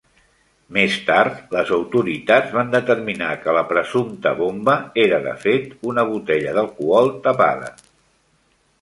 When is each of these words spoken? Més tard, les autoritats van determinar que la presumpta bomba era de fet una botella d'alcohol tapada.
Més 0.77 0.95
tard, 1.09 1.35
les 1.55 1.73
autoritats 1.77 2.55
van 2.55 2.73
determinar 2.77 3.29
que 3.45 3.55
la 3.59 3.63
presumpta 3.75 4.33
bomba 4.43 4.77
era 5.07 5.23
de 5.29 5.37
fet 5.47 5.71
una 5.93 6.11
botella 6.13 6.59
d'alcohol 6.61 7.17
tapada. 7.31 7.75